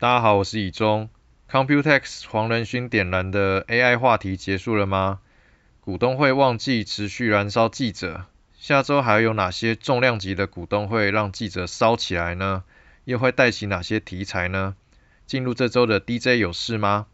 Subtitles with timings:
[0.00, 1.10] 大家好，我是以中。
[1.50, 5.20] Computex 黄仁勋点燃的 AI 话题结束了吗？
[5.82, 8.24] 股东会旺季持续燃烧记者，
[8.58, 12.64] 下周还有哪些重量级的股东会让记者烧起来呢？
[13.04, 14.74] 又会带起哪些题材呢？
[15.26, 17.06] 进入这周的 DJ 有事吗？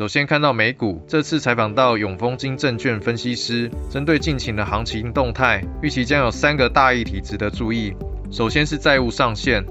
[0.00, 7.94] 首先看到美股，这次采访到永丰金证券分析师，针对近期的行情动态，预期将有三个大议题值得注意。
[8.30, 9.62] 首先是债务上限，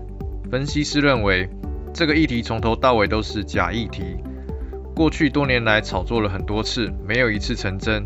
[0.51, 1.49] 分析师认为
[1.95, 4.03] 这个议题从头到尾都是假议题，
[4.95, 8.05] 过去多年来炒作了很多次，没有一次成真。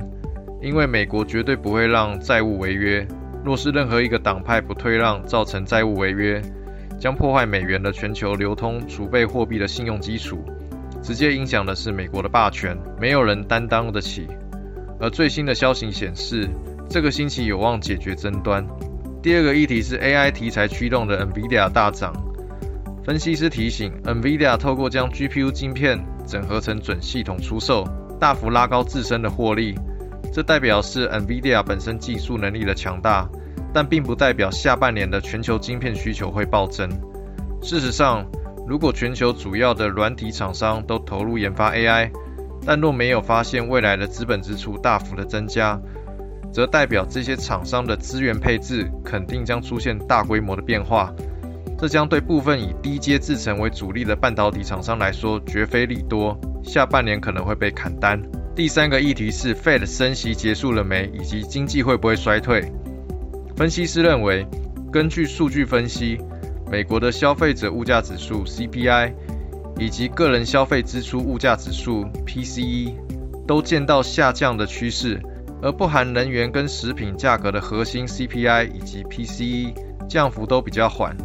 [0.61, 3.05] 因为美国绝对不会让债务违约，
[3.43, 6.41] 若是任何一个党派不退让，造成债务违约，
[6.97, 10.41] 将破坏美元的全球流通储备货币的信用基础。
[11.03, 14.25] 直接影响的是美国的霸权，没有人担当得起。
[14.99, 16.49] 而最新的消息显示，
[16.89, 18.65] 这个星期有望解决争端。
[19.21, 22.13] 第二个议题是 AI 题材驱动的 NVIDIA 大涨。
[23.03, 27.85] 分析师提醒，NVIDIA 透过将 GPU 晶片整合成准系统出售，
[28.17, 29.75] 大幅拉高自身的获利。
[30.31, 33.29] 这代表是 NVIDIA 本身技术能力的强大，
[33.73, 36.89] 但并不代表下半年的全球晶片需求会暴增。
[37.61, 38.25] 事实上，
[38.65, 42.09] 如果全球主要的软体厂商都投入研发 AI，
[42.65, 45.77] 但若没有发现未来的资本支出大幅的增加，
[46.51, 51.13] 则代表这些厂商的资源配置肯定将出现大规模的变化。
[51.77, 58.21] 这将对部分以低阶制程为主力的半导体厂商来说绝非利多，下半年可能会被砍单。
[58.55, 62.71] 第三个议题是 Fed 升息结束了没，以及经济会不会衰退。
[63.57, 64.47] 分析师认为，
[64.89, 66.17] 根据数据分析。
[66.73, 69.13] 美国的消费者物价指数 CPI
[69.77, 72.95] 以及个人消费支出物价指数 PCE
[73.45, 75.21] 都见到下降的趋势，
[75.61, 79.75] 而不含能源跟食品价格的核心 CPI 以及 PCE
[80.09, 81.15] 降幅都比较缓，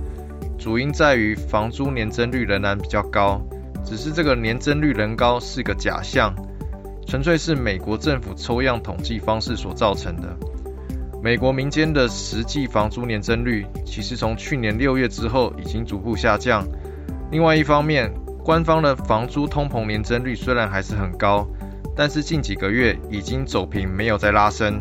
[0.58, 3.40] 主因在于房租年增率仍然比较高，
[3.82, 6.34] 只是这个年增率仍高是个假象，
[7.06, 10.28] 纯粹是美国政府抽样统计方式所造成的。
[11.20, 16.66] 美国民间的实际房租年增率，其实从去年六月之后已经逐步下降。
[17.30, 18.12] 另外一方面，
[18.44, 21.46] 官方的房租通膨年增率虽然还是很高，
[21.96, 24.80] 但是近几个月已经走平，没有再拉升。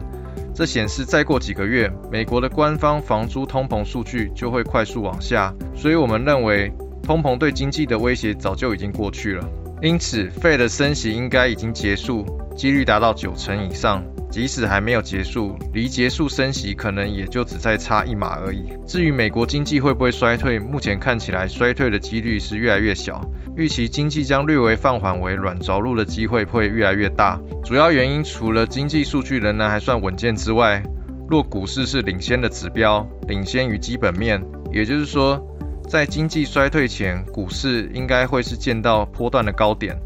[0.53, 5.53] 这显示再过几个月，美国的官方房租通膨数据就会快速往下。
[5.75, 6.71] 所以我们认为，
[7.03, 9.47] 通膨对经济的威胁早就已经过去了。
[9.81, 12.25] 因此，Fed 升息应该已经结束，
[12.57, 14.03] 几率达到九成以上。
[14.29, 18.73] 即使还没有结束，离结束升息可能也就只再差一码而已。
[18.85, 23.21] 至于美国经济会不会衰退，目前看起来衰退的几率是越来越小，
[23.55, 27.39] 预期经济将略微放缓为软着陆的机会会越来越大。
[27.63, 30.83] 主要原因除了经济数据仍然还算稳健之外，
[31.29, 34.43] 若股市是领先的指标，领先于基本面，
[34.73, 35.41] 也就是说，
[35.87, 39.97] 在经济衰退前，股市应该会是见到波段的高点。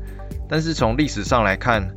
[0.47, 1.89] 但是从历史上来看，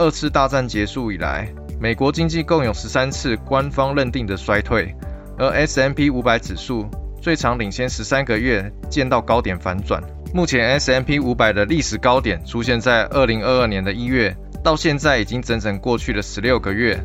[0.00, 4.94] 二次大战结束以来，美国经济共有十三次官方认定的衰退，
[5.36, 6.88] 而 S M P 五百指数
[7.20, 10.00] 最长领先十三个月见到高点反转。
[10.32, 16.96] 目前 S M P 五百的历史高点出现在二零二二年的一月，到现在已经整整过去了十六个月，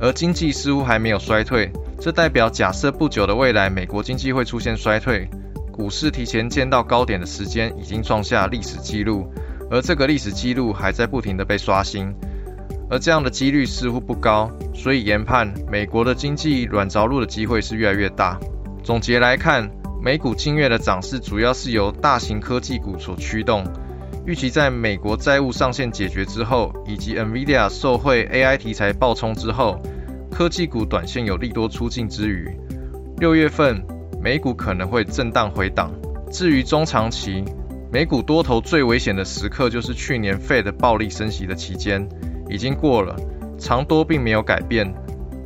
[0.00, 1.70] 而经济似乎还没有衰退。
[2.00, 5.30] 这代表假设不久的未来美国经济会出现衰退，
[5.70, 9.32] 股市提前见到高点的时间已经创下历史纪录，
[9.70, 12.12] 而这个历史纪录还在不停的被刷新。
[12.92, 18.38] 而这样的几率似乎不高，所以研判美国的经济软着陆的机会是越来越大。
[18.84, 19.70] 总结来看，
[20.02, 23.64] 美股近月的涨势主要是由大型科技股所驱动。
[24.26, 29.80] 预期在美国债务上限解决之后，以及 NVIDIA 受惠 AI 题材爆冲之后，
[30.30, 32.46] 科技股短线有利多出尽之余，
[33.16, 33.82] 六月份
[34.22, 35.90] 美股可能会震荡回档。
[36.30, 37.42] 至于中长期，
[37.90, 42.06] 美股多头最危险的时刻就是去年 Fed 暴力升息的期间。
[42.48, 43.16] 已经过了，
[43.58, 44.92] 长多并没有改变，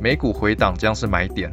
[0.01, 1.51] 美股回档将是买点。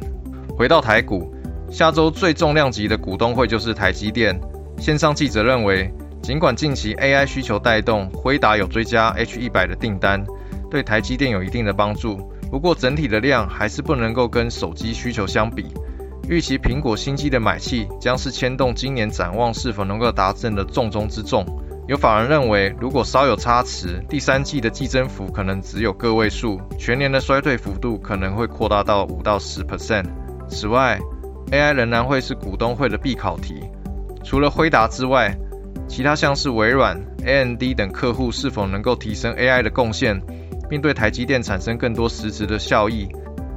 [0.57, 1.33] 回到台股，
[1.69, 4.39] 下周最重量级的股东会就是台积电。
[4.79, 5.91] 线上记者认为，
[6.21, 10.25] 尽管近期 AI 需求带动，辉达有追加 H 一百的订单，
[10.69, 12.17] 对台积电有一定的帮助，
[12.49, 15.65] 不过整体的量还是不能够跟手机需求相比。
[16.27, 21.45] 预期苹果新机的买气将是牵动今年展望是否能够达成的重中之重。
[21.87, 30.05] 有法人认为，如果稍有差池，第三季的季增幅可能只有个位数，全年的衰退幅度可能会扩大到五到十 percent。
[30.49, 30.99] 此外
[31.51, 33.61] ，AI 仍然会是股东会的必考题。
[34.23, 35.37] 除了辉达之外，
[35.87, 40.19] 其他像是微软、AMD 等客户是否能够提升 AI 的贡献，
[40.67, 43.07] 并对台积电产生更多实质的效益，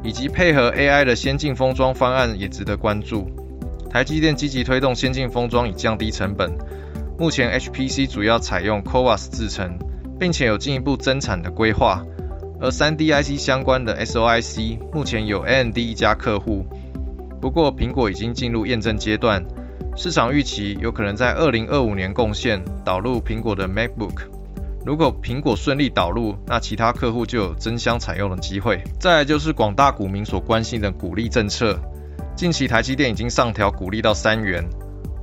[0.02, 3.26] 以及配合 AI 的先进封装方案也值得关注。
[3.88, 6.52] 台积电积极推动先进封装以降低成本，
[7.18, 9.76] 目前 HPC 主要采用 CoWoS 制程，
[10.20, 12.04] 并且有进一步增产的规划。
[12.60, 16.64] 而 3D IC 相关的 SOIC 目前有 AMD 一家客户，
[17.40, 19.44] 不过苹果已经进入验证阶段，
[19.96, 24.22] 市场预期有可能在2025年贡献导入苹果的 MacBook。
[24.86, 28.80] 如果苹果顺利导入，那其他客户就有争相采用的机会。
[29.00, 31.78] 再来就是广大股民所关心的股利政策，
[32.36, 34.64] 近期台积电已经上调股利到三元，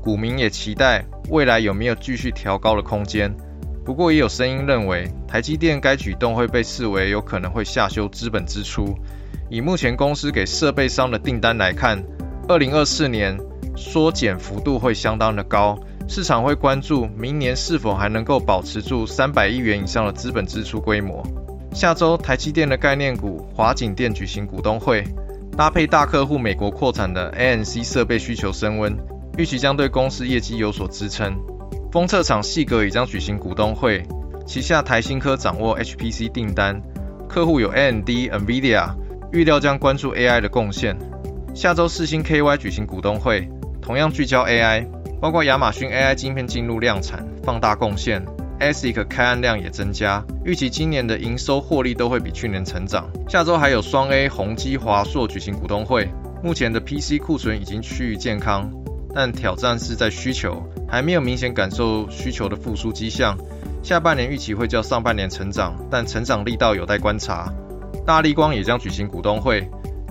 [0.06, 3.36] 股民也期待未来有没有继续调高的空间。
[3.84, 8.96] 不过也有声音认为，台积电该举动会被视为有可能会下修资本支出。
[9.50, 12.04] 以目前公司给设备商的订单来看，
[12.48, 13.36] 二零二四年
[13.76, 15.76] 缩减幅度会相当的高，
[16.08, 21.26] 市场会关注明年是否还能够保持住三百亿元以上的资本支出规模。
[21.74, 25.04] 下周台积电的概念股华景电举行股东会，
[25.58, 28.96] 搭配大客户美国扩产的 ANC 设备需求升温，
[29.38, 31.36] 预期将对公司业绩有所支撑。
[31.92, 34.04] 封测厂细格也将举行股东会，
[34.46, 36.82] 旗下台新科掌握 HPC 订单，
[37.28, 38.94] 客户有 AMD、NVIDIA，
[39.32, 40.98] 预料将关注 AI 的贡献。
[41.54, 43.50] 下周四星 KY 举行股东会，
[43.82, 44.86] 同样聚焦 AI，
[45.22, 48.26] 包括亚马逊 AI 晶片进入量产，放大贡献
[48.60, 53.10] ，ASIC 开案量也增加，预期今年的营收获利都会比去年成长。
[53.30, 56.10] 下周还有双 A 宏基、华硕举行股东会，
[56.44, 58.70] 目前的 PC 库存已经趋于健康。
[59.16, 63.38] 但挑战是在需求，还没有明显感受需求的复苏迹象。
[63.82, 67.50] 下半年预期会较上半年成长，但成长力道有待观察。
[68.06, 69.70] 大力光也将举行股东会，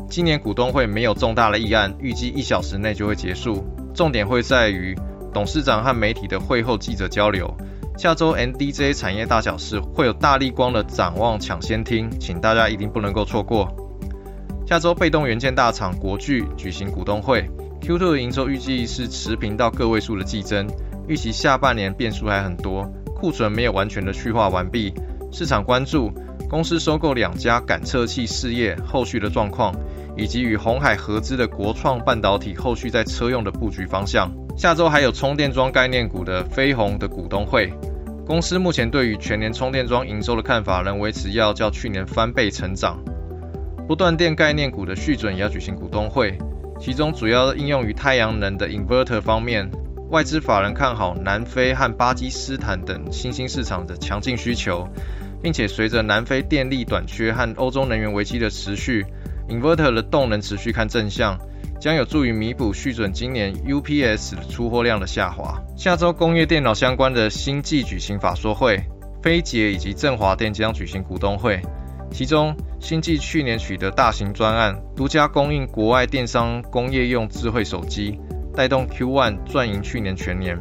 [0.08, 3.62] 今年股东会没有重大的议案，预计一小时内就会结束。
[3.92, 4.96] 重点会在于
[5.34, 7.54] 董事长和媒体的会后记者交流。
[7.98, 13.68] 下周 NDJ 产业大小事会有大力光的展望抢先听，请大家一定不能够错过。
[14.66, 17.46] 下周被动元件大厂国巨举行股东会。
[17.84, 20.66] Q2 的营收预计是持平到个位数的季增，
[21.06, 24.94] 预期下半年变数还很多，库存没有完全的去化完毕，
[25.30, 26.10] 市场关注
[26.48, 29.74] 公司收购两家感测器事业后续的状况，
[30.16, 34.32] 以及与红海合资的国创半导体后续在车用的布局方向。
[34.56, 37.70] 下周还有充电桩概念股的飞鸿的股东会，
[38.24, 42.98] 公司目前对于全年充电桩营收的看法仍维持要较去年翻倍成长。
[43.86, 46.38] 不断电概念股的续准也要举行股东会。
[46.80, 49.70] 其中主要应用于太阳能的 inverter 方面，
[50.10, 54.86] 外资法人看好南非和巴基斯坦等新兴市场的强劲需求，
[55.42, 59.06] 并且随着南非电力短缺和欧洲能源危机的持续
[59.48, 61.38] ，inverter 的动能持续看正向，
[61.80, 65.58] 将有助于弥补续准今年 UPS 出货量的下滑。
[65.76, 68.84] 下周工业电脑相关的星际举行法说会，
[69.22, 71.60] 飞捷以及振华电将举行股东会。
[72.10, 78.20] 其中，星际去年取得大型专案，独家供应国外电商工业用智慧手机，
[78.54, 80.56] 带动 Q1 赚赢去年全年。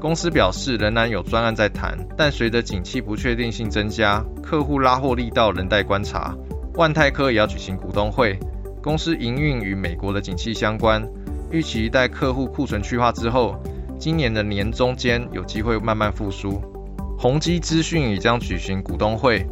[0.00, 6.36] 公司表示仍然有专案在谈，但随着景气不确定性增加，客户拉货力道仍待观察。
[6.74, 8.36] 万泰科也要举行股东会，
[8.82, 11.06] 公司营运与美国的景气相关，
[11.52, 13.54] 预期待客户库存去化之后，
[14.00, 16.60] 今年的年中间有机会慢慢复苏。
[17.16, 19.46] 宏基资讯也将举行股东会。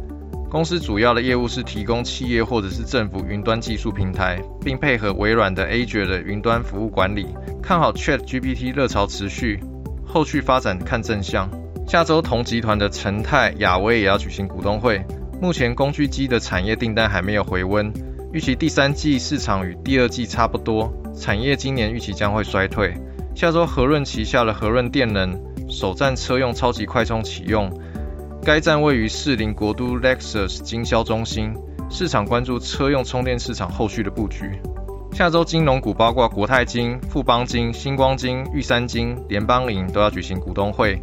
[0.51, 7.25] 公司主要的业务是提供企业或者是政府云端技术平台，并配合微软的 Azure 的云端服务管理。
[7.63, 9.61] 看好 Chat GPT 热潮持续，
[10.05, 11.49] 后续发展看正向。
[11.87, 15.01] 下周同集团的成泰、亚威也要举行股东会。
[15.41, 17.89] 目前工具机的产业订单还没有回温，
[18.33, 22.93] 预期第三季市场与第二季差不多，产业今年预期将会衰退。
[23.33, 25.39] 下周和润旗下的和润电能
[25.69, 27.71] 首站车用超级快充启用。
[28.43, 31.53] 该站位于士林国都 Lexus 经销中心，
[31.91, 34.59] 市场关注车用充电市场后续的布局。
[35.13, 40.99] 下周金融股包括国泰金、富邦金、星光金、玉山金、联邦银都要举行股东会，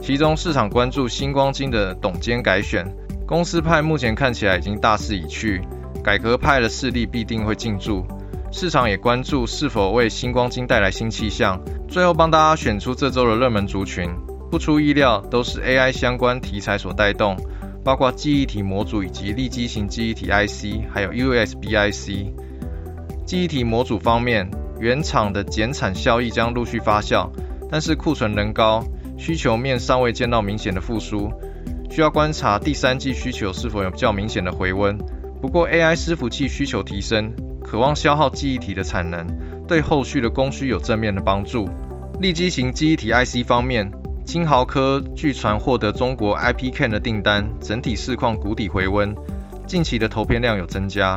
[0.00, 2.86] 其中市场关注星光金的董监改选，
[3.26, 5.60] 公司派目前看起来已经大势已去，
[6.04, 8.06] 改革派的势力必定会进驻，
[8.52, 11.60] 市场也关注是否为星光金带来新气象。
[11.88, 14.08] 最后帮大家选出这周的热门族群。
[14.56, 17.36] 不出意料，都是 AI 相关题材所带动，
[17.84, 22.32] 包括记忆体模组以及立基型记忆体 IC，还有 USB IC。
[23.26, 27.28] 记忆体模组方面，原厂的减产效益将陆续发酵，
[27.70, 28.82] 但是库存仍高，
[29.18, 31.30] 需求面尚未见到明显的复苏，
[31.90, 34.96] 需要观察第三季需求是否有较明显的回温。
[35.42, 37.30] 不过 AI 伺服器需求提升，
[37.62, 39.26] 渴望消耗记忆体的产能，
[39.68, 41.68] 对后续的供需有正面的帮助。
[42.18, 43.92] 立基型记忆体 IC 方面，
[44.26, 49.14] 金豪科据传获得中国 IP Can 的订单，整体市况谷底回温，
[49.68, 51.16] 近期的投片量有增加。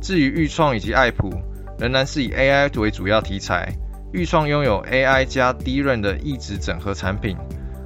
[0.00, 1.30] 至于裕创以及爱普，
[1.78, 3.70] 仍然是以 AI 为主要题材。
[4.14, 7.36] 裕创拥有 AI 加低润的异质整合产品，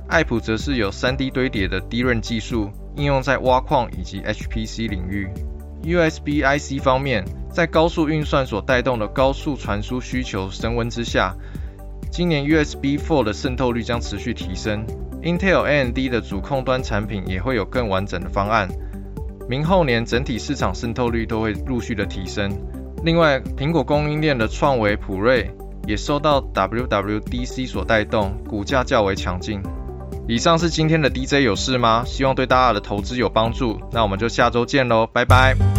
[0.08, 5.28] 爱普则是有 3D 堆叠的低润技术，应用在挖矿以及 HPC 领域。
[5.82, 11.34] USB IC 方面，在高速运算所带动的高速传输需求升温之下，
[12.12, 14.86] 今年 USB 4的渗透率将持续提升。
[15.22, 18.68] Intel AMD 的主控端产品也会有更完整的方案。
[19.48, 22.52] 明后年整体市场渗透率都会陆续的提升。
[23.02, 25.50] 另外，苹果供应链的创维、普瑞
[25.86, 29.62] 也受到 WWDC 所带动，股价较为强劲。
[30.28, 32.04] 以上是今天的 DJ 有事吗？
[32.04, 33.80] 希望对大家的投资有帮助。
[33.90, 35.71] 那我们就下周见喽，拜拜。